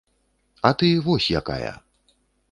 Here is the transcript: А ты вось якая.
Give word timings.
А 0.69 0.71
ты 0.81 0.89
вось 1.07 1.27
якая. 1.39 1.69